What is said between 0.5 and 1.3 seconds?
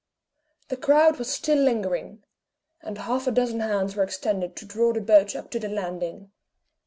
The crowd